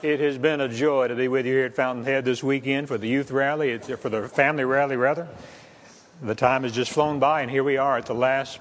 [0.00, 2.98] It has been a joy to be with you here at Fountainhead this weekend for
[2.98, 5.26] the youth rally, it's uh, for the family rally rather.
[6.22, 8.60] The time has just flown by, and here we are at the last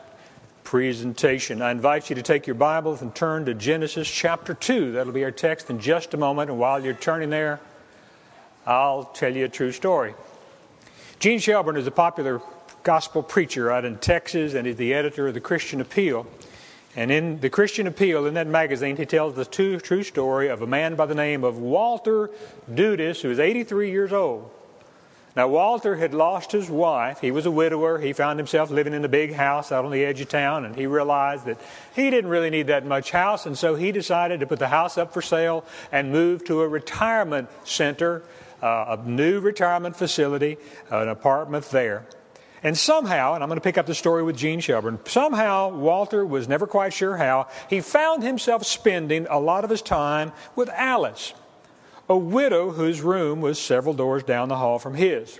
[0.63, 1.61] presentation.
[1.61, 4.93] I invite you to take your Bibles and turn to Genesis chapter 2.
[4.93, 6.49] That'll be our text in just a moment.
[6.49, 7.59] And while you're turning there,
[8.65, 10.15] I'll tell you a true story.
[11.19, 12.41] Gene Shelburne is a popular
[12.81, 16.25] gospel preacher out in Texas and he's the editor of the Christian Appeal.
[16.97, 20.63] And in the Christian Appeal, in that magazine, he tells the true, true story of
[20.63, 22.31] a man by the name of Walter
[22.69, 24.49] Dudas, who is 83 years old.
[25.35, 27.19] Now, Walter had lost his wife.
[27.19, 27.99] He was a widower.
[27.99, 30.75] He found himself living in a big house out on the edge of town, and
[30.75, 31.61] he realized that
[31.95, 34.97] he didn't really need that much house, and so he decided to put the house
[34.97, 38.23] up for sale and move to a retirement center,
[38.63, 40.57] uh, a new retirement facility,
[40.89, 42.07] an apartment there.
[42.67, 46.25] And somehow, and I'm going to pick up the story with Gene Shelburne, somehow Walter
[46.25, 50.67] was never quite sure how, he found himself spending a lot of his time with
[50.71, 51.33] Alice,
[52.09, 55.39] a widow whose room was several doors down the hall from his.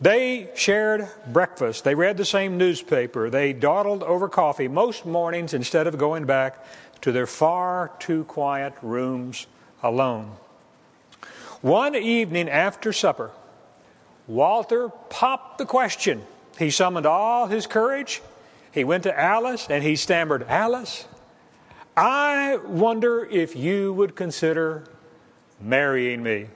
[0.00, 1.84] They shared breakfast.
[1.84, 3.30] They read the same newspaper.
[3.30, 6.66] They dawdled over coffee most mornings instead of going back
[7.02, 9.46] to their far too quiet rooms
[9.80, 10.32] alone.
[11.60, 13.30] One evening after supper,
[14.26, 16.26] Walter popped the question.
[16.58, 18.22] He summoned all his courage.
[18.72, 21.06] He went to Alice and he stammered, Alice,
[21.96, 24.84] I wonder if you would consider
[25.60, 26.46] marrying me.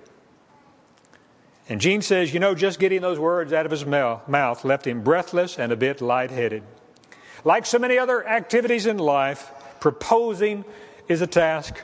[1.68, 5.02] And Gene says, you know, just getting those words out of his mouth left him
[5.02, 6.62] breathless and a bit lightheaded.
[7.44, 9.50] Like so many other activities in life,
[9.80, 10.64] proposing
[11.08, 11.82] is a task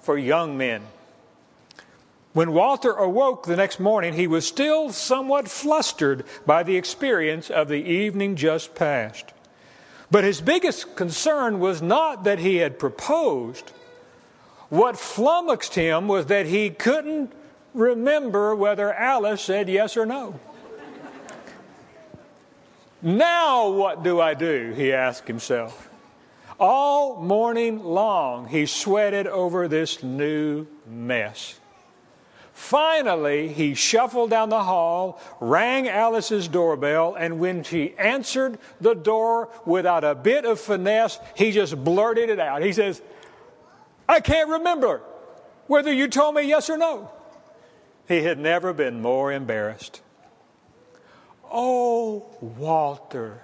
[0.00, 0.82] for young men.
[2.38, 7.66] When Walter awoke the next morning, he was still somewhat flustered by the experience of
[7.66, 9.32] the evening just past.
[10.08, 13.72] But his biggest concern was not that he had proposed.
[14.68, 17.32] What flummoxed him was that he couldn't
[17.74, 20.38] remember whether Alice said yes or no.
[23.02, 24.74] now, what do I do?
[24.76, 25.90] He asked himself.
[26.60, 31.57] All morning long, he sweated over this new mess.
[32.58, 39.48] Finally, he shuffled down the hall, rang Alice's doorbell, and when she answered the door
[39.64, 42.60] without a bit of finesse, he just blurted it out.
[42.60, 43.00] He says,
[44.08, 45.00] I can't remember
[45.68, 47.12] whether you told me yes or no.
[48.08, 50.02] He had never been more embarrassed.
[51.50, 53.40] Oh, Walter,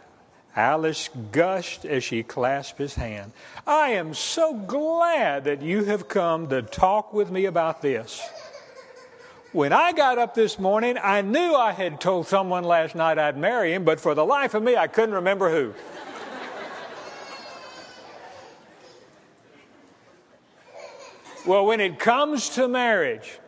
[0.56, 3.30] Alice gushed as she clasped his hand.
[3.64, 8.20] I am so glad that you have come to talk with me about this.
[9.54, 13.36] When I got up this morning, I knew I had told someone last night I'd
[13.36, 15.72] marry him, but for the life of me, I couldn't remember who.
[21.46, 23.38] well, when it comes to marriage,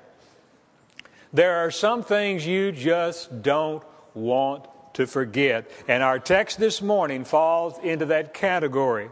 [1.33, 3.83] there are some things you just don't
[4.15, 5.69] want to forget.
[5.89, 9.11] And our text this morning falls into that category.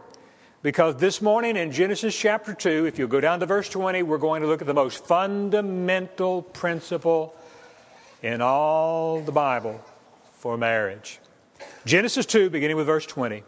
[0.65, 4.17] Because this morning in Genesis chapter 2, if you go down to verse 20, we're
[4.17, 7.37] going to look at the most fundamental principle
[8.23, 9.85] in all the Bible
[10.33, 11.21] for marriage.
[11.85, 13.43] Genesis 2, beginning with verse 20.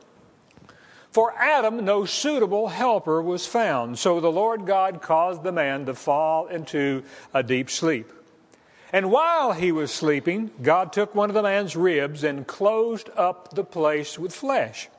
[1.11, 5.95] For Adam, no suitable helper was found, so the Lord God caused the man to
[5.95, 7.03] fall into
[7.33, 8.13] a deep sleep.
[8.93, 13.55] And while he was sleeping, God took one of the man's ribs and closed up
[13.55, 14.91] the place with flesh.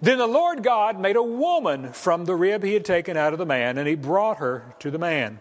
[0.00, 3.38] Then the Lord God made a woman from the rib he had taken out of
[3.38, 5.38] the man, and he brought her to the man.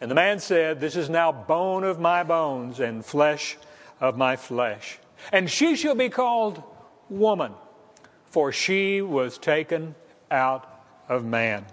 [0.00, 3.58] And the man said, This is now bone of my bones and flesh
[4.00, 4.98] of my flesh.
[5.32, 6.62] And she shall be called
[7.08, 7.52] woman,
[8.26, 9.94] for she was taken
[10.30, 10.66] out
[11.08, 11.66] of man.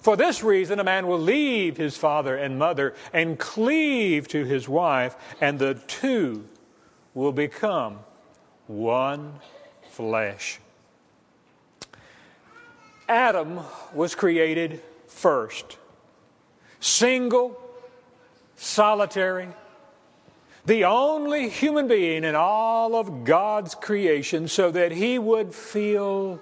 [0.00, 4.68] For this reason, a man will leave his father and mother and cleave to his
[4.68, 6.46] wife, and the two
[7.14, 8.00] will become
[8.66, 9.40] one
[9.94, 10.58] flesh.
[13.08, 13.60] Adam
[13.92, 15.78] was created first,
[16.80, 17.60] single,
[18.56, 19.48] solitary,
[20.66, 26.40] the only human being in all of God's creation, so that he would feel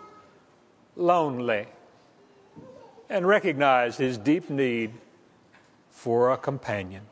[0.96, 1.66] lonely
[3.10, 4.92] and recognize his deep need
[5.90, 7.02] for a companion.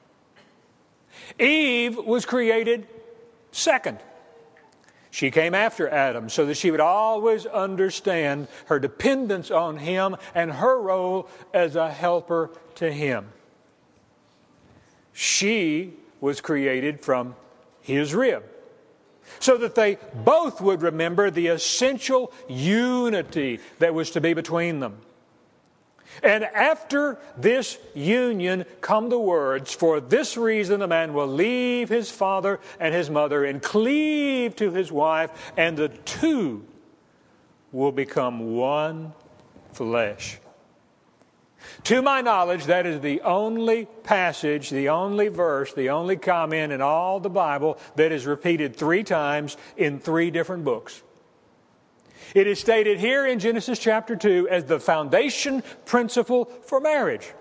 [1.38, 2.87] Eve was created
[3.52, 3.98] second.
[5.10, 10.52] She came after Adam so that she would always understand her dependence on him and
[10.52, 13.28] her role as a helper to him.
[15.12, 17.34] She was created from
[17.80, 18.44] his rib
[19.38, 24.98] so that they both would remember the essential unity that was to be between them.
[26.22, 32.10] And after this union come the words, For this reason a man will leave his
[32.10, 36.64] father and his mother and cleave to his wife, and the two
[37.72, 39.12] will become one
[39.72, 40.38] flesh.
[41.84, 46.80] To my knowledge, that is the only passage, the only verse, the only comment in
[46.80, 51.02] all the Bible that is repeated three times in three different books.
[52.34, 57.32] It is stated here in Genesis chapter 2 as the foundation principle for marriage.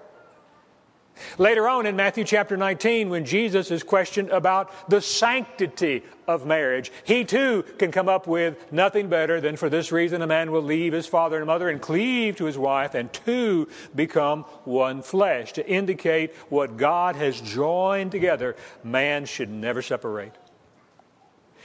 [1.37, 6.91] Later on in Matthew chapter 19, when Jesus is questioned about the sanctity of marriage,
[7.03, 10.61] he too can come up with nothing better than for this reason a man will
[10.61, 15.53] leave his father and mother and cleave to his wife, and two become one flesh,
[15.53, 20.35] to indicate what God has joined together, man should never separate.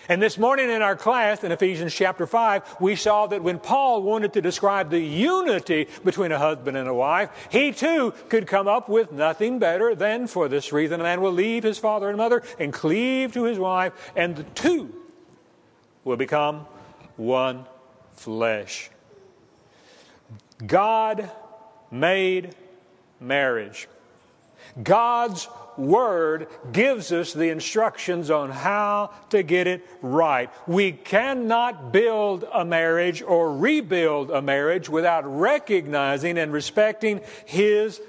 [0.08, 4.02] And this morning in our class in Ephesians chapter 5, we saw that when Paul
[4.02, 8.68] wanted to describe the unity between a husband and a wife, he too could come
[8.68, 12.18] up with nothing better than for this reason a man will leave his father and
[12.18, 14.94] mother and cleave to his wife, and the two
[16.04, 16.66] will become
[17.16, 17.64] one
[18.12, 18.90] flesh.
[20.66, 21.30] God
[21.90, 22.54] made
[23.20, 23.88] marriage.
[24.82, 30.48] God's Word gives us the instructions on how to get it right.
[30.68, 38.00] We cannot build a marriage or rebuild a marriage without recognizing and respecting His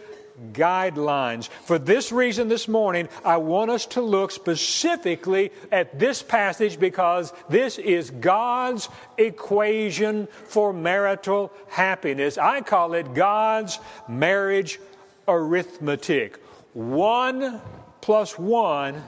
[0.51, 1.47] guidelines.
[1.47, 7.33] For this reason, this morning, I want us to look specifically at this passage because
[7.49, 12.37] this is God's equation for marital happiness.
[12.37, 14.79] I call it God's marriage
[15.27, 16.41] arithmetic.
[16.73, 17.61] One
[18.01, 19.03] plus one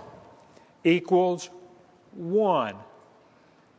[0.84, 1.50] equals
[2.14, 2.76] one.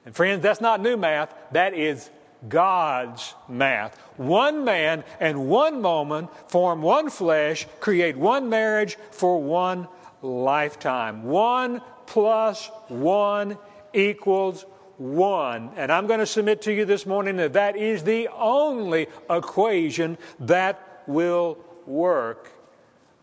[0.05, 2.11] And friends, that's not new math, that is
[2.49, 3.99] God's math.
[4.17, 9.88] One man and one woman form one flesh, create one marriage for one
[10.23, 11.25] lifetime.
[11.25, 13.58] One plus one
[13.93, 14.64] equals
[14.99, 15.70] one.
[15.76, 20.19] And I'm going to submit to you this morning that that is the only equation
[20.40, 21.58] that will
[21.88, 22.50] work.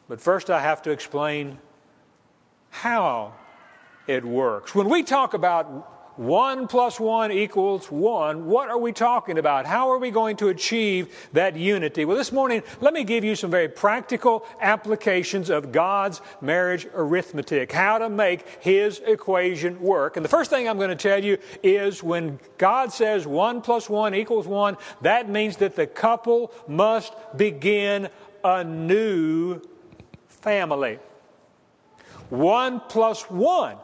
[0.07, 1.59] But first, I have to explain
[2.69, 3.33] how
[4.07, 4.75] it works.
[4.75, 9.65] When we talk about one plus one equals one, what are we talking about?
[9.65, 12.05] How are we going to achieve that unity?
[12.05, 17.71] Well, this morning, let me give you some very practical applications of God's marriage arithmetic,
[17.71, 20.15] how to make His equation work.
[20.15, 23.89] And the first thing I'm going to tell you is when God says one plus
[23.89, 28.09] one equals one, that means that the couple must begin
[28.45, 29.59] a new
[30.27, 30.99] family.
[32.29, 33.77] One plus one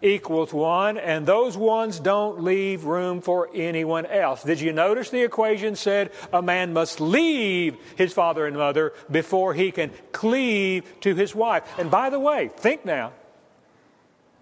[0.00, 4.44] equals one, and those ones don't leave room for anyone else.
[4.44, 9.54] Did you notice the equation said a man must leave his father and mother before
[9.54, 11.64] he can cleave to his wife?
[11.78, 13.12] And by the way, think now,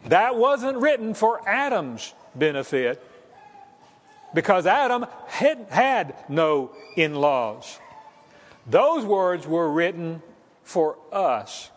[0.06, 3.02] that wasn't written for Adam's benefit
[4.34, 7.78] because Adam had, had no in laws.
[8.66, 10.22] Those words were written
[10.62, 11.70] for us.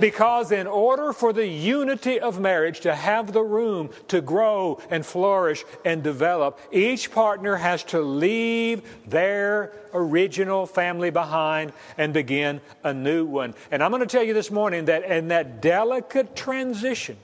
[0.00, 5.04] Because in order for the unity of marriage to have the room to grow and
[5.04, 12.94] flourish and develop, each partner has to leave their original family behind and begin a
[12.94, 13.54] new one.
[13.70, 17.16] And I'm going to tell you this morning that in that delicate transition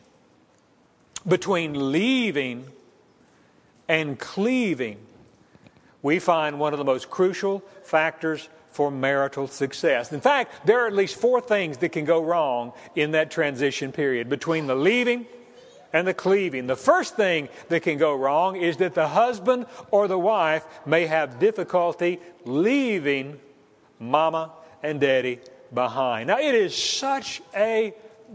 [1.26, 2.66] between leaving
[3.88, 4.98] and cleaving,
[6.02, 10.12] we find one of the most crucial factors for marital success.
[10.12, 13.92] In fact, there are at least four things that can go wrong in that transition
[13.92, 15.26] period between the leaving
[15.92, 16.66] and the cleaving.
[16.66, 21.06] The first thing that can go wrong is that the husband or the wife may
[21.06, 23.40] have difficulty leaving
[23.98, 24.52] mama
[24.82, 25.40] and daddy
[25.74, 26.28] behind.
[26.28, 27.92] Now, it is such a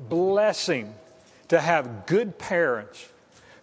[0.10, 0.94] blessing
[1.48, 3.08] to have good parents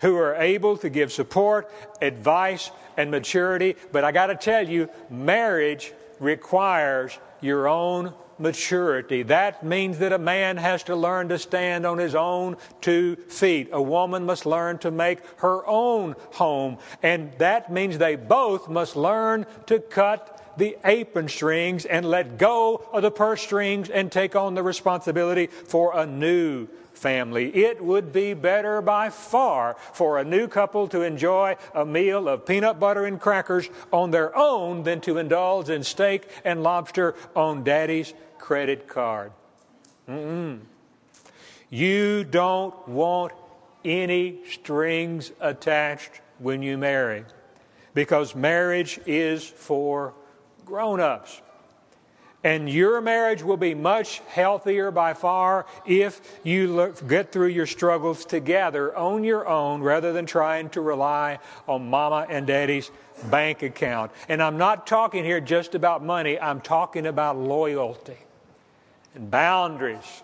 [0.02, 1.70] who are able to give support,
[2.02, 3.76] advice, and maturity.
[3.92, 9.22] But I got to tell you, marriage requires your own maturity.
[9.22, 13.68] That means that a man has to learn to stand on his own two feet.
[13.72, 16.78] A woman must learn to make her own home.
[17.02, 22.84] And that means they both must learn to cut the apron strings and let go
[22.92, 26.68] of the purse strings and take on the responsibility for a new
[27.02, 27.54] family.
[27.54, 32.46] It would be better by far for a new couple to enjoy a meal of
[32.46, 37.64] peanut butter and crackers on their own than to indulge in steak and lobster on
[37.64, 39.32] daddy's credit card.
[40.08, 40.60] Mm-mm.
[41.70, 43.32] You don't want
[43.84, 47.24] any strings attached when you marry
[47.94, 50.14] because marriage is for
[50.64, 51.42] grown ups.
[52.44, 57.66] And your marriage will be much healthier by far if you look, get through your
[57.66, 62.90] struggles together on your own rather than trying to rely on mama and daddy's
[63.30, 64.10] bank account.
[64.28, 68.18] And I'm not talking here just about money, I'm talking about loyalty
[69.14, 70.22] and boundaries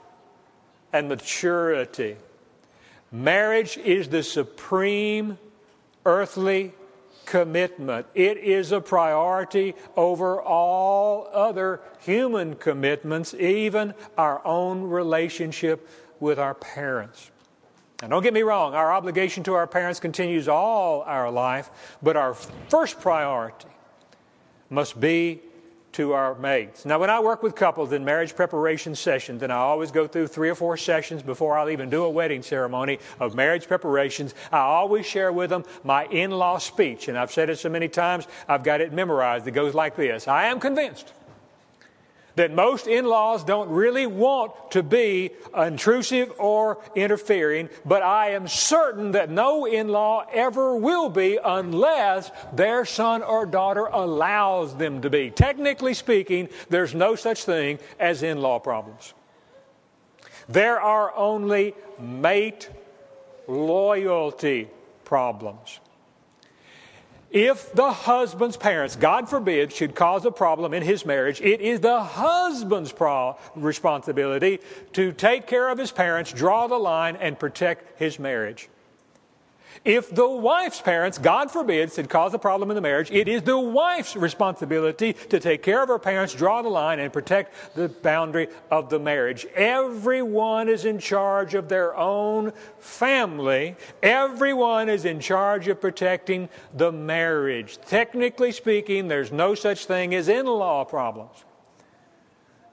[0.93, 2.17] and maturity.
[3.13, 5.39] Marriage is the supreme
[6.05, 6.73] earthly
[7.29, 8.07] commitment.
[8.15, 15.87] It is a priority over all other human commitments, even our own relationship
[16.21, 17.31] with our parents.
[18.01, 21.71] Now, don't get me wrong, our obligation to our parents continues all our life,
[22.03, 23.69] but our first priority
[24.71, 25.41] must be
[25.92, 26.85] to our mates.
[26.85, 30.28] Now, when I work with couples in marriage preparation sessions, and I always go through
[30.28, 34.59] three or four sessions before I'll even do a wedding ceremony of marriage preparations, I
[34.59, 37.09] always share with them my in law speech.
[37.09, 39.47] And I've said it so many times, I've got it memorized.
[39.47, 41.12] It goes like this I am convinced
[42.38, 48.47] that most in laws don't really want to be intrusive or interfering, but I am
[48.47, 55.02] certain that no in law ever will be unless their son or daughter allows them
[55.02, 55.30] to be.
[55.30, 59.14] Technically speaking, there's no such thing as in law problems.
[60.49, 62.71] There are only mate
[63.49, 64.68] loyalty
[65.04, 65.80] problems.
[67.31, 71.81] If the husband's parents, God forbid, should cause a problem in his marriage, it is
[71.81, 74.61] the husband's pro- responsibility
[74.95, 78.71] to take care of his parents, draw the line, and protect his marriage.
[79.85, 83.43] If the wife's parents, God forbid, should cause a problem in the marriage, it is
[83.43, 87.89] the wife's responsibility to take care of her parents, draw the line, and protect the
[87.89, 89.47] boundary of the marriage.
[89.55, 93.77] Everyone is in charge of their own family.
[94.03, 97.79] Everyone is in charge of protecting the marriage.
[97.87, 101.45] Technically speaking, there's no such thing as in law problems.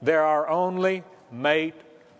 [0.02, 1.74] There are only mate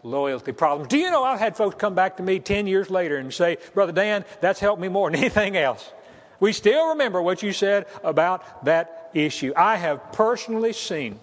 [0.06, 0.88] loyalty problems.
[0.88, 3.58] Do you know I've had folks come back to me 10 years later and say,
[3.74, 5.90] Brother Dan, that's helped me more than anything else.
[6.38, 9.52] We still remember what you said about that issue.
[9.56, 11.18] I have personally seen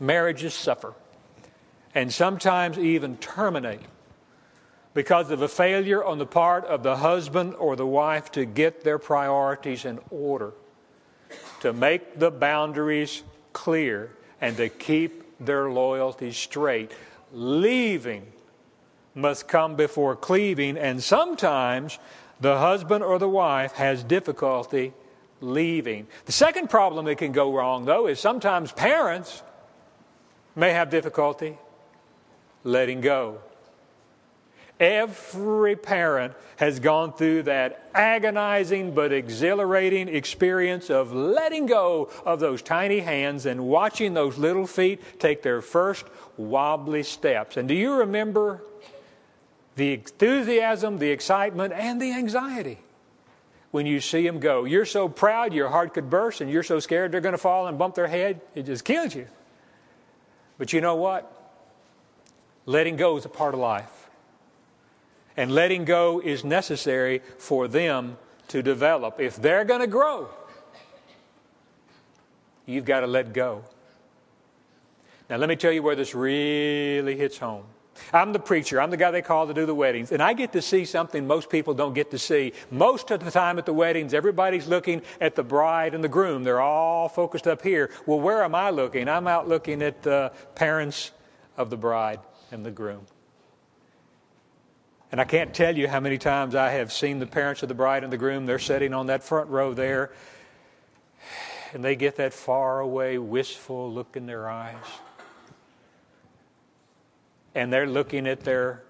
[0.00, 0.94] marriages suffer
[1.94, 3.80] and sometimes even terminate
[4.94, 8.82] because of a failure on the part of the husband or the wife to get
[8.82, 10.52] their priorities in order,
[11.60, 16.92] to make the boundaries clear, and to keep their loyalties straight
[17.32, 18.26] leaving
[19.14, 21.98] must come before cleaving, and sometimes
[22.40, 24.92] the husband or the wife has difficulty
[25.40, 26.06] leaving.
[26.26, 29.42] The second problem that can go wrong, though, is sometimes parents
[30.54, 31.58] may have difficulty
[32.64, 33.38] letting go.
[34.78, 42.60] Every parent has gone through that agonizing but exhilarating experience of letting go of those
[42.60, 46.04] tiny hands and watching those little feet take their first
[46.36, 47.56] wobbly steps.
[47.56, 48.62] And do you remember
[49.76, 52.78] the enthusiasm, the excitement, and the anxiety
[53.70, 54.64] when you see them go?
[54.64, 57.66] You're so proud, your heart could burst, and you're so scared they're going to fall
[57.66, 59.26] and bump their head, it just kills you.
[60.58, 61.32] But you know what?
[62.66, 63.95] Letting go is a part of life.
[65.36, 68.16] And letting go is necessary for them
[68.48, 69.20] to develop.
[69.20, 70.28] If they're going to grow,
[72.64, 73.64] you've got to let go.
[75.28, 77.64] Now, let me tell you where this really hits home.
[78.12, 78.80] I'm the preacher.
[78.80, 80.12] I'm the guy they call to do the weddings.
[80.12, 82.52] And I get to see something most people don't get to see.
[82.70, 86.44] Most of the time at the weddings, everybody's looking at the bride and the groom.
[86.44, 87.90] They're all focused up here.
[88.04, 89.08] Well, where am I looking?
[89.08, 91.10] I'm out looking at the parents
[91.56, 92.20] of the bride
[92.52, 93.06] and the groom.
[95.12, 97.74] And I can't tell you how many times I have seen the parents of the
[97.74, 98.44] bride and the groom.
[98.44, 100.10] They're sitting on that front row there,
[101.72, 104.84] and they get that far away, wistful look in their eyes.
[107.54, 108.82] And they're looking at their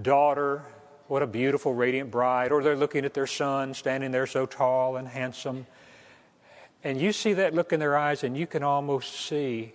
[0.00, 0.62] daughter,
[1.08, 4.96] what a beautiful, radiant bride, or they're looking at their son standing there so tall
[4.96, 5.66] and handsome.
[6.84, 9.72] And you see that look in their eyes, and you can almost see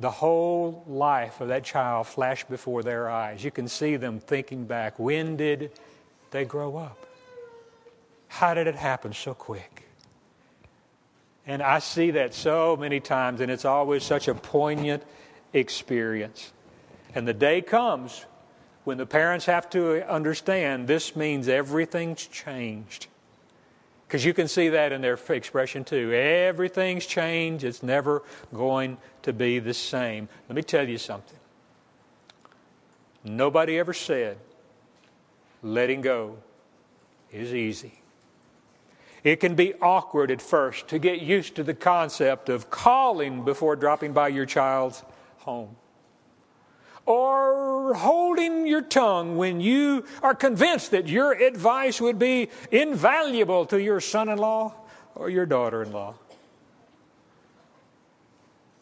[0.00, 3.44] the whole life of that child flash before their eyes.
[3.44, 5.72] You can see them thinking back when did
[6.30, 7.06] they grow up?
[8.28, 9.84] How did it happen so quick?
[11.46, 15.02] And I see that so many times, and it's always such a poignant
[15.52, 16.52] experience.
[17.14, 18.24] And the day comes
[18.84, 23.08] when the parents have to understand this means everything's changed.
[24.10, 26.12] Because you can see that in their expression too.
[26.12, 30.28] Everything's changed, it's never going to be the same.
[30.48, 31.38] Let me tell you something.
[33.22, 34.36] Nobody ever said
[35.62, 36.38] letting go
[37.30, 38.00] is easy.
[39.22, 43.76] It can be awkward at first to get used to the concept of calling before
[43.76, 45.04] dropping by your child's
[45.38, 45.76] home.
[47.10, 53.82] Or holding your tongue when you are convinced that your advice would be invaluable to
[53.82, 54.74] your son in law
[55.16, 56.14] or your daughter in law.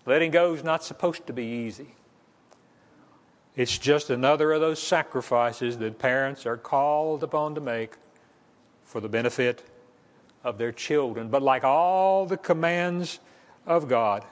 [0.04, 1.94] Letting go is not supposed to be easy.
[3.56, 7.94] It's just another of those sacrifices that parents are called upon to make
[8.84, 9.64] for the benefit
[10.44, 11.30] of their children.
[11.30, 13.20] But like all the commands
[13.64, 14.22] of God,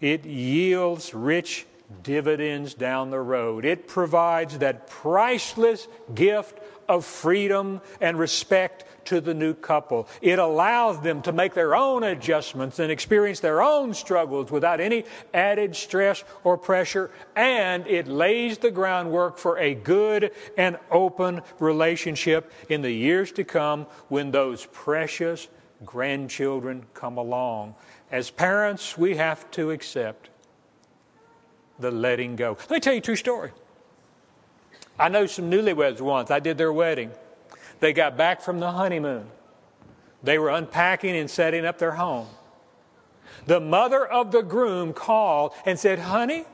[0.00, 1.66] it yields rich
[2.02, 3.64] dividends down the road.
[3.64, 6.58] It provides that priceless gift
[6.88, 10.08] of freedom and respect to the new couple.
[10.20, 15.04] It allows them to make their own adjustments and experience their own struggles without any
[15.32, 22.52] added stress or pressure, and it lays the groundwork for a good and open relationship
[22.68, 25.48] in the years to come when those precious
[25.84, 27.74] grandchildren come along.
[28.10, 30.28] As parents, we have to accept
[31.82, 32.56] the letting go.
[32.60, 33.50] Let me tell you a true story.
[34.98, 36.30] I know some newlyweds once.
[36.30, 37.10] I did their wedding.
[37.80, 39.26] They got back from the honeymoon.
[40.22, 42.28] They were unpacking and setting up their home.
[43.46, 46.44] The mother of the groom called and said, Honey,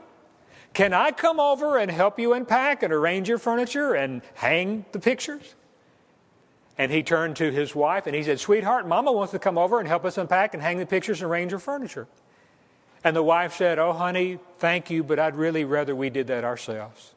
[0.73, 4.99] can I come over and help you unpack and arrange your furniture and hang the
[4.99, 5.55] pictures?
[6.77, 9.79] And he turned to his wife and he said, Sweetheart, Mama wants to come over
[9.79, 12.07] and help us unpack and hang the pictures and arrange your furniture.
[13.03, 16.43] And the wife said, Oh, honey, thank you, but I'd really rather we did that
[16.43, 17.13] ourselves.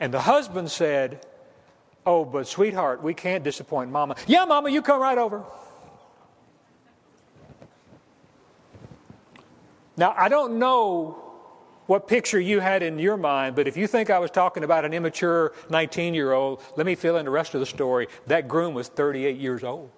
[0.00, 1.24] And the husband said,
[2.06, 4.16] Oh, but sweetheart, we can't disappoint Mama.
[4.26, 5.44] Yeah, Mama, you come right over.
[9.96, 11.24] Now, I don't know
[11.86, 14.84] what picture you had in your mind, but if you think I was talking about
[14.84, 18.06] an immature 19 year old, let me fill in the rest of the story.
[18.28, 19.90] That groom was 38 years old.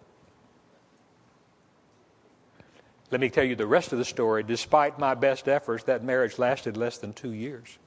[3.10, 4.42] Let me tell you the rest of the story.
[4.42, 7.78] Despite my best efforts, that marriage lasted less than two years.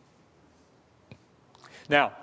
[1.90, 2.14] Now,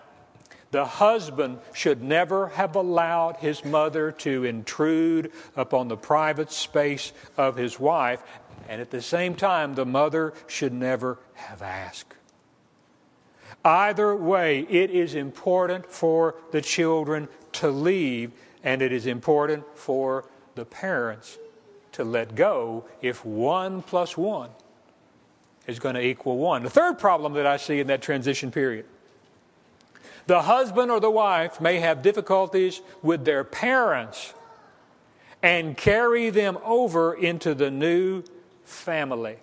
[0.70, 7.56] the husband should never have allowed his mother to intrude upon the private space of
[7.56, 8.22] his wife,
[8.68, 12.14] and at the same time, the mother should never have asked.
[13.64, 18.30] Either way, it is important for the children to leave,
[18.62, 21.36] and it is important for the parents
[21.92, 24.50] to let go if one plus one
[25.66, 26.62] is going to equal one.
[26.62, 28.86] The third problem that I see in that transition period
[30.26, 34.32] the husband or the wife may have difficulties with their parents
[35.42, 38.22] and carry them over into the new
[38.64, 39.38] family.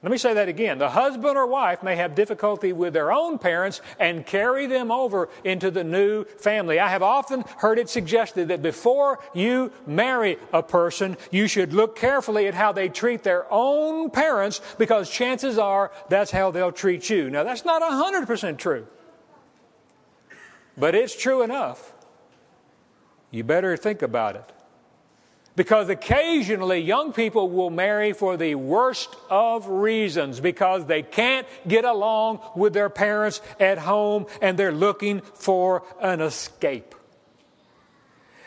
[0.00, 0.78] Let me say that again.
[0.78, 5.28] The husband or wife may have difficulty with their own parents and carry them over
[5.42, 6.78] into the new family.
[6.78, 11.96] I have often heard it suggested that before you marry a person, you should look
[11.96, 17.10] carefully at how they treat their own parents because chances are that's how they'll treat
[17.10, 17.28] you.
[17.28, 18.86] Now, that's not 100% true,
[20.76, 21.92] but it's true enough.
[23.32, 24.52] You better think about it.
[25.58, 31.84] Because occasionally young people will marry for the worst of reasons because they can't get
[31.84, 36.94] along with their parents at home and they're looking for an escape.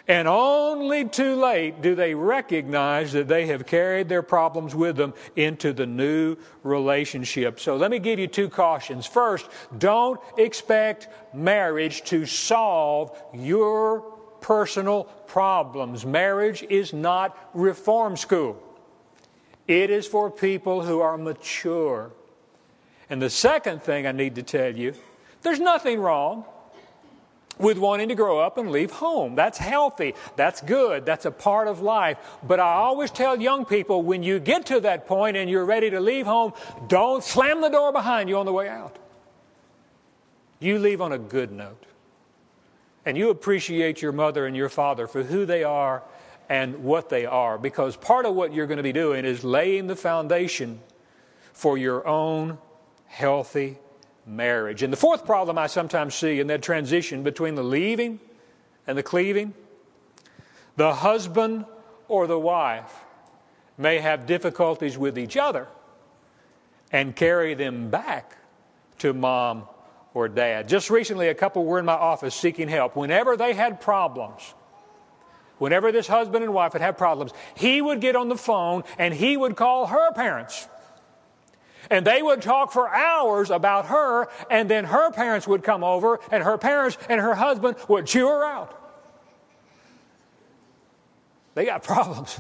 [0.08, 5.14] And only too late do they recognize that they have carried their problems with them
[5.36, 7.60] into the new relationship.
[7.60, 9.06] So let me give you two cautions.
[9.06, 14.11] First, don't expect marriage to solve your
[14.42, 16.06] personal problems.
[16.06, 18.62] Marriage is not reform school,
[19.68, 22.12] it is for people who are mature.
[23.10, 24.94] And the second thing I need to tell you
[25.42, 26.46] there's nothing wrong
[27.58, 29.36] with wanting to grow up and leave home.
[29.36, 30.16] That's healthy.
[30.36, 31.06] That's good.
[31.06, 32.18] That's a part of life.
[32.44, 35.90] But I always tell young people when you get to that point and you're ready
[35.90, 36.54] to leave home,
[36.88, 38.98] don't slam the door behind you on the way out.
[40.60, 41.86] You leave on a good note
[43.06, 46.04] and you appreciate your mother and your father for who they are
[46.50, 47.58] and what they are.
[47.58, 50.80] Because part of what you're going to be doing is laying the foundation
[51.54, 52.58] for your own
[53.08, 53.78] healthy
[54.26, 54.84] marriage.
[54.84, 58.20] And the fourth problem I sometimes see in that transition between the leaving
[58.88, 59.54] and the cleaving
[60.78, 61.66] the husband
[62.08, 62.92] or the wife
[63.78, 65.68] may have difficulties with each other
[66.92, 68.38] and carry them back
[69.00, 69.68] to mom
[70.14, 70.68] or dad.
[70.68, 72.96] Just recently, a couple were in my office seeking help.
[72.96, 74.54] Whenever they had problems,
[75.58, 79.14] whenever this husband and wife would have problems, he would get on the phone and
[79.14, 80.68] he would call her parents.
[81.90, 86.20] And they would talk for hours about her, and then her parents would come over,
[86.32, 88.78] and her parents and her husband would chew her out.
[91.54, 92.40] they got problems.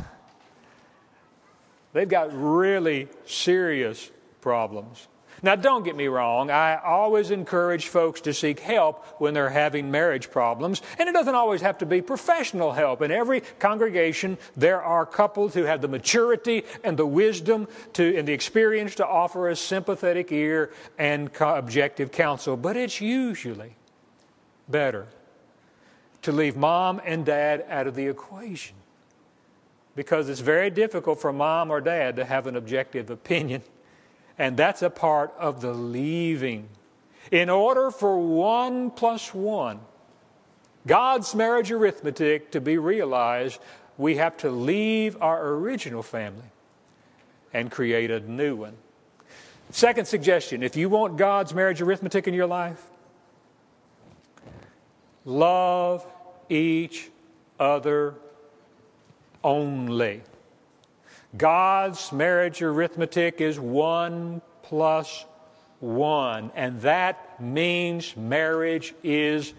[1.91, 5.07] They've got really serious problems.
[5.43, 9.89] Now, don't get me wrong, I always encourage folks to seek help when they're having
[9.89, 13.01] marriage problems, and it doesn't always have to be professional help.
[13.01, 18.27] In every congregation, there are couples who have the maturity and the wisdom to, and
[18.27, 23.75] the experience to offer a sympathetic ear and objective counsel, but it's usually
[24.69, 25.07] better
[26.21, 28.75] to leave mom and dad out of the equation
[29.95, 33.63] because it's very difficult for mom or dad to have an objective opinion
[34.41, 36.67] and that's a part of the leaving.
[37.29, 39.81] In order for one plus one,
[40.87, 43.59] God's marriage arithmetic to be realized,
[43.99, 46.49] we have to leave our original family
[47.53, 48.73] and create a new one.
[49.69, 52.83] Second suggestion if you want God's marriage arithmetic in your life,
[55.23, 56.03] love
[56.49, 57.11] each
[57.59, 58.15] other
[59.43, 60.23] only.
[61.35, 65.25] God's marriage arithmetic is one plus
[65.79, 69.53] one, and that means marriage is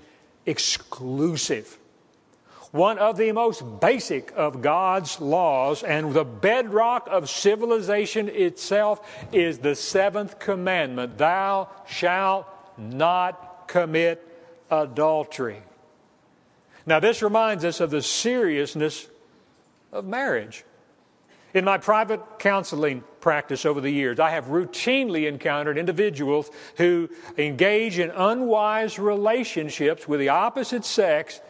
[0.47, 1.79] exclusive.
[2.73, 9.59] One of the most basic of God's laws and the bedrock of civilization itself is
[9.59, 12.47] the seventh commandment Thou shalt
[12.79, 14.27] not commit
[14.71, 15.63] adultery.
[16.87, 19.07] Now, this reminds us of the seriousness
[19.93, 20.65] of marriage.
[21.55, 27.99] In my private counseling practice over the years, I have routinely encountered individuals who engage
[27.99, 31.41] in unwise relationships with the opposite sex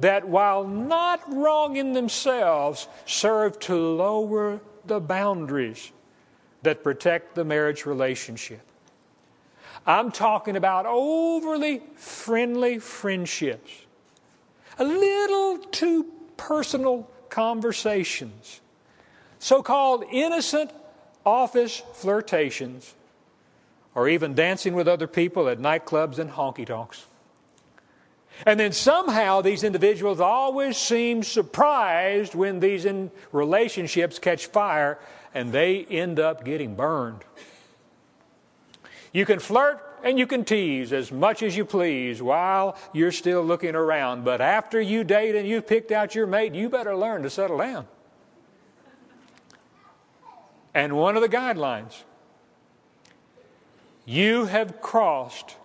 [0.00, 5.92] that, while not wrong in themselves, serve to lower the boundaries
[6.62, 8.60] that protect the marriage relationship.
[9.86, 13.70] I'm talking about overly friendly friendships,
[14.78, 18.60] a little too personal conversations
[19.44, 20.70] so called innocent
[21.26, 22.94] office flirtations,
[23.94, 27.04] or even dancing with other people at nightclubs and honky tonks.
[28.46, 32.86] And then somehow these individuals always seem surprised when these
[33.32, 34.98] relationships catch fire
[35.34, 37.20] and they end up getting burned.
[39.12, 43.42] You can flirt and you can tease as much as you please while you're still
[43.42, 47.22] looking around, but after you date and you've picked out your mate, you better learn
[47.24, 47.86] to settle down.
[50.74, 52.02] And one of the guidelines
[54.04, 55.56] you have crossed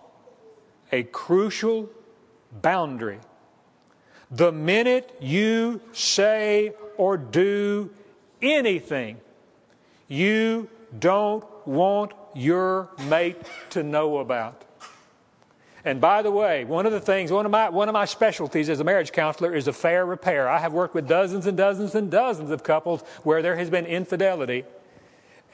[0.92, 1.90] a crucial
[2.62, 3.18] boundary.
[4.30, 7.90] The minute you say or do
[8.40, 9.20] anything
[10.08, 10.68] you
[10.98, 13.36] don't want your mate
[13.70, 14.64] to know about.
[15.84, 18.68] And by the way, one of the things, one of my, one of my specialties
[18.68, 20.48] as a marriage counselor is affair repair.
[20.48, 23.86] I have worked with dozens and dozens and dozens of couples where there has been
[23.86, 24.64] infidelity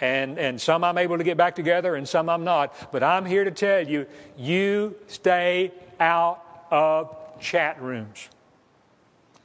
[0.01, 2.93] and, and some I'm able to get back together and some I'm not.
[2.93, 4.07] But I'm here to tell you,
[4.37, 8.29] you stay out of chat rooms.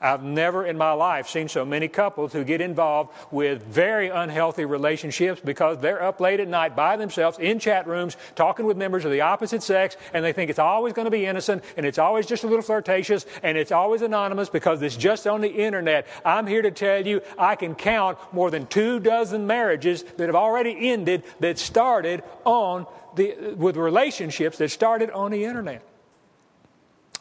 [0.01, 4.65] I've never in my life seen so many couples who get involved with very unhealthy
[4.65, 9.05] relationships because they're up late at night by themselves in chat rooms talking with members
[9.05, 11.99] of the opposite sex and they think it's always going to be innocent and it's
[11.99, 16.07] always just a little flirtatious and it's always anonymous because it's just on the internet.
[16.25, 20.35] I'm here to tell you I can count more than two dozen marriages that have
[20.35, 25.83] already ended that started on the, with relationships that started on the internet.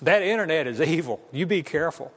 [0.03, 1.21] That internet is evil.
[1.31, 2.13] You be careful.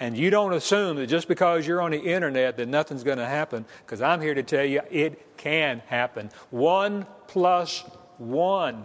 [0.00, 3.26] And you don't assume that just because you're on the internet that nothing's going to
[3.26, 6.30] happen, because I'm here to tell you it can happen.
[6.50, 7.84] One plus
[8.18, 8.84] one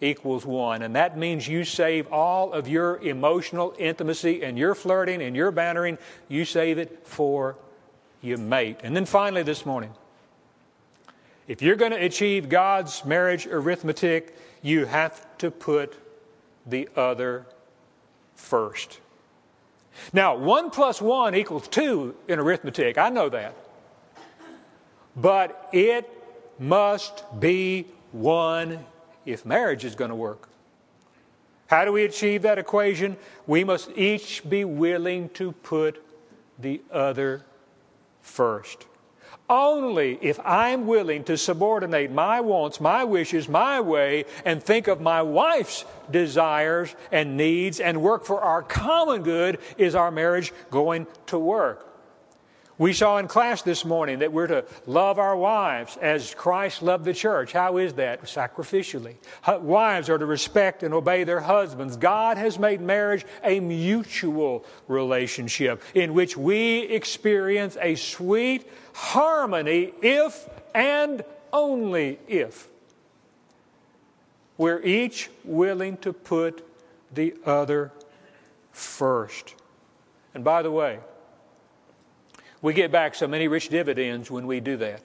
[0.00, 0.82] equals one.
[0.82, 5.50] And that means you save all of your emotional intimacy and your flirting and your
[5.50, 7.56] bantering, you save it for
[8.20, 8.78] your mate.
[8.82, 9.92] And then finally, this morning,
[11.46, 15.96] if you're going to achieve God's marriage arithmetic, you have to put
[16.66, 17.46] the other
[18.34, 19.00] first.
[20.12, 22.98] Now, 1 plus 1 equals 2 in arithmetic.
[22.98, 23.54] I know that.
[25.16, 26.08] But it
[26.58, 28.84] must be 1
[29.26, 30.48] if marriage is going to work.
[31.66, 33.16] How do we achieve that equation?
[33.46, 36.04] We must each be willing to put
[36.58, 37.44] the other
[38.22, 38.86] first.
[39.50, 45.00] Only if I'm willing to subordinate my wants, my wishes, my way, and think of
[45.00, 51.08] my wife's desires and needs and work for our common good is our marriage going
[51.26, 51.89] to work.
[52.80, 57.04] We saw in class this morning that we're to love our wives as Christ loved
[57.04, 57.52] the church.
[57.52, 58.22] How is that?
[58.22, 59.16] Sacrificially.
[59.46, 61.98] Wives are to respect and obey their husbands.
[61.98, 70.48] God has made marriage a mutual relationship in which we experience a sweet harmony if
[70.74, 72.66] and only if
[74.56, 76.66] we're each willing to put
[77.12, 77.92] the other
[78.72, 79.54] first.
[80.32, 81.00] And by the way,
[82.62, 85.02] we get back so many rich dividends when we do that.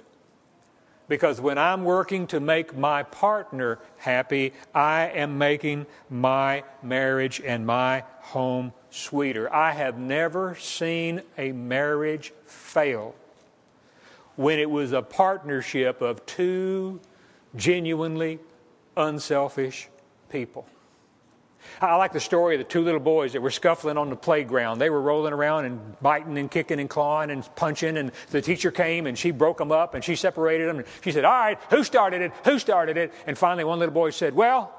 [1.08, 7.66] Because when I'm working to make my partner happy, I am making my marriage and
[7.66, 9.54] my home sweeter.
[9.54, 13.14] I have never seen a marriage fail
[14.36, 17.00] when it was a partnership of two
[17.56, 18.40] genuinely
[18.98, 19.88] unselfish
[20.30, 20.66] people.
[21.82, 24.80] I like the story of the two little boys that were scuffling on the playground.
[24.80, 28.72] They were rolling around and biting and kicking and clawing and punching, and the teacher
[28.72, 30.80] came and she broke them up and she separated them.
[30.80, 32.32] And she said, All right, who started it?
[32.46, 33.14] Who started it?
[33.28, 34.74] And finally, one little boy said, Well,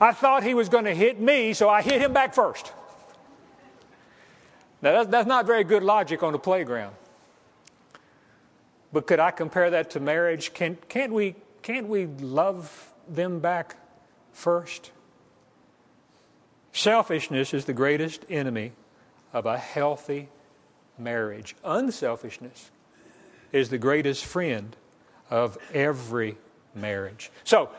[0.00, 2.72] I thought he was going to hit me, so I hit him back first.
[4.82, 6.94] Now, that's, that's not very good logic on the playground.
[8.92, 10.52] But could I compare that to marriage?
[10.54, 13.76] Can, can't, we, can't we love them back
[14.32, 14.90] first?
[16.76, 18.72] Selfishness is the greatest enemy
[19.32, 20.28] of a healthy
[20.98, 21.56] marriage.
[21.64, 22.70] Unselfishness
[23.50, 24.76] is the greatest friend
[25.30, 26.36] of every
[26.74, 27.30] marriage.
[27.44, 27.70] So,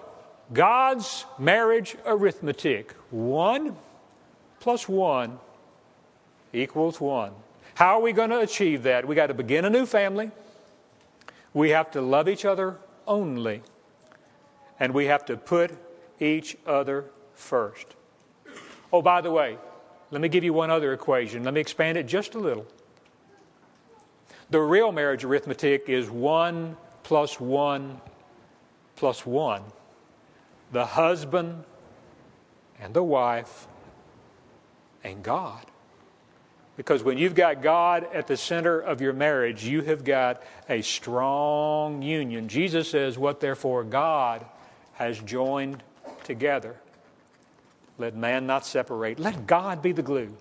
[0.51, 3.75] God's marriage arithmetic one
[4.59, 5.37] plus one
[6.51, 7.33] equals one.
[7.75, 9.07] How are we going to achieve that?
[9.07, 10.31] We got to begin a new family.
[11.53, 13.61] We have to love each other only.
[14.79, 15.71] And we have to put
[16.19, 17.05] each other
[17.35, 17.96] first.
[18.91, 19.57] Oh, by the way,
[20.11, 21.43] let me give you one other equation.
[21.43, 22.65] Let me expand it just a little.
[24.49, 27.99] The real marriage arithmetic is 1 plus 1
[28.95, 29.61] plus 1.
[30.71, 31.63] The husband
[32.79, 33.67] and the wife
[35.03, 35.65] and God.
[36.77, 40.81] Because when you've got God at the center of your marriage, you have got a
[40.81, 42.47] strong union.
[42.47, 44.45] Jesus says, What therefore God
[44.93, 45.83] has joined
[46.23, 46.75] together,
[47.97, 49.19] let man not separate.
[49.19, 50.35] Let God be the glue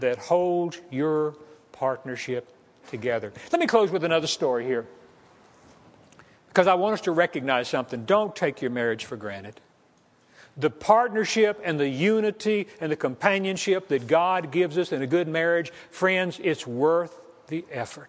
[0.00, 1.34] that holds your
[1.72, 2.48] partnership
[2.88, 3.32] together.
[3.52, 4.86] Let me close with another story here.
[6.48, 8.04] Because I want us to recognize something.
[8.04, 9.60] Don't take your marriage for granted.
[10.56, 15.28] The partnership and the unity and the companionship that God gives us in a good
[15.28, 18.08] marriage, friends, it's worth the effort.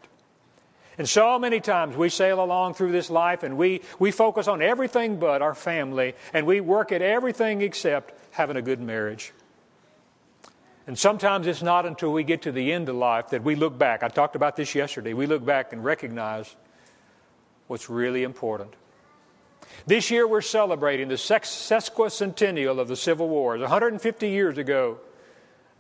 [0.98, 4.62] And so many times we sail along through this life and we, we focus on
[4.62, 9.34] everything but our family and we work at everything except having a good marriage.
[10.86, 13.78] And sometimes it's not until we get to the end of life that we look
[13.78, 14.04] back.
[14.04, 15.14] I talked about this yesterday.
[15.14, 16.56] We look back and recognize
[17.68, 18.74] what's really important.
[19.86, 23.56] This year we're celebrating the sesquicentennial of the Civil War.
[23.56, 25.00] It's 150 years ago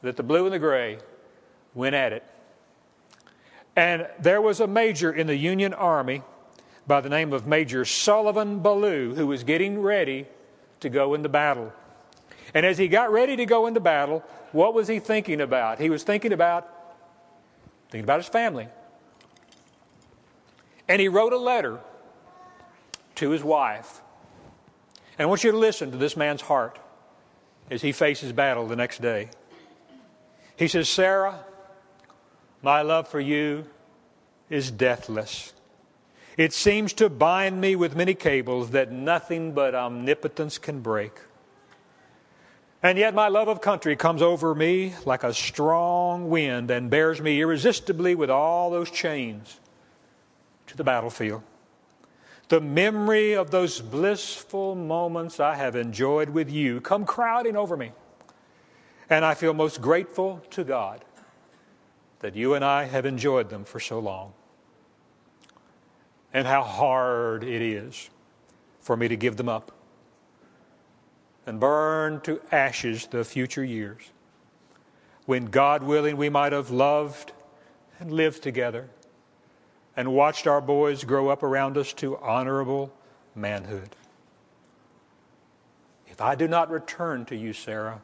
[0.02, 0.98] that the blue and the gray
[1.74, 2.24] went at it.
[3.76, 6.24] And there was a major in the Union Army
[6.88, 10.26] by the name of Major Sullivan Ballou who was getting ready
[10.80, 11.72] to go into battle.
[12.58, 15.80] And as he got ready to go into battle, what was he thinking about?
[15.80, 16.67] He was thinking about
[17.89, 18.67] thinking about his family.
[20.88, 21.80] And he wrote a letter
[23.13, 24.02] to his wife.
[25.20, 26.80] And I want you to listen to this man's heart
[27.70, 29.30] as he faces battle the next day.
[30.56, 31.46] He says, Sarah,
[32.63, 33.67] my love for you
[34.50, 35.54] is deathless.
[36.38, 41.12] It seems to bind me with many cables that nothing but omnipotence can break.
[42.84, 47.20] And yet, my love of country comes over me like a strong wind and bears
[47.20, 49.60] me irresistibly with all those chains
[50.68, 51.42] to the battlefield.
[52.50, 57.92] The memory of those blissful moments I have enjoyed with you come crowding over me.
[59.10, 61.04] And I feel most grateful to God
[62.20, 64.34] that you and I have enjoyed them for so long.
[66.34, 68.10] And how hard it is
[68.80, 69.72] for me to give them up
[71.48, 74.12] and burn to ashes the future years
[75.26, 77.32] when, God willing, we might have loved
[78.00, 78.90] and lived together
[79.96, 82.94] and watched our boys grow up around us to honorable
[83.34, 83.96] manhood.
[86.08, 88.02] If I do not return to you, Sarah,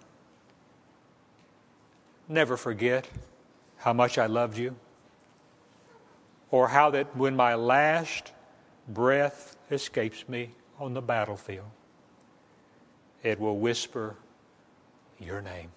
[2.28, 3.08] never forget
[3.78, 4.76] how much I loved you,
[6.50, 8.32] or how that when my last
[8.88, 11.70] breath escapes me on the battlefield,
[13.24, 14.16] it will whisper
[15.20, 15.72] your name.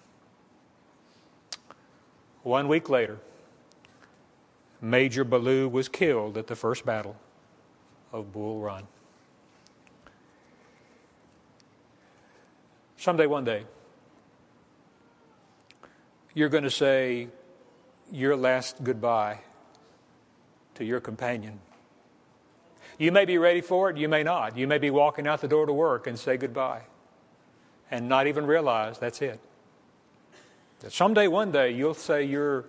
[2.43, 3.17] One week later,
[4.81, 7.15] Major Ballou was killed at the first battle
[8.11, 8.83] of Bull Run.
[12.97, 13.63] Someday, one day,
[16.33, 17.29] you're going to say
[18.11, 19.39] your last goodbye
[20.75, 21.59] to your companion.
[22.97, 24.57] You may be ready for it, you may not.
[24.57, 26.83] You may be walking out the door to work and say goodbye
[27.91, 29.39] and not even realize that's it.
[30.79, 32.65] That someday, one day, you'll say your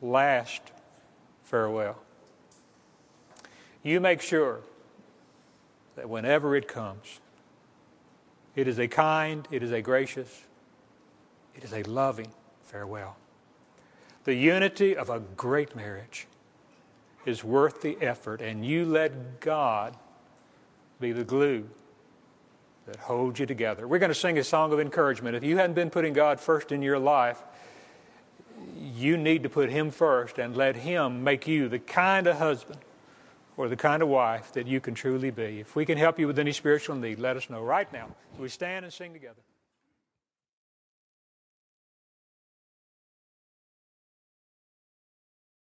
[0.00, 0.60] last
[1.44, 1.98] farewell.
[3.82, 4.60] You make sure
[5.96, 7.20] that whenever it comes,
[8.54, 10.42] it is a kind, it is a gracious,
[11.54, 12.30] it is a loving
[12.62, 13.16] farewell.
[14.24, 16.26] The unity of a great marriage
[17.26, 19.96] is worth the effort, and you let God
[21.00, 21.68] be the glue
[22.86, 23.86] that holds you together.
[23.86, 25.36] We're going to sing a song of encouragement.
[25.36, 27.40] If you hadn't been putting God first in your life,
[28.94, 32.80] you need to put Him first and let Him make you the kind of husband
[33.56, 35.60] or the kind of wife that you can truly be.
[35.60, 38.08] If we can help you with any spiritual need, let us know right now.
[38.38, 39.40] we stand and sing together.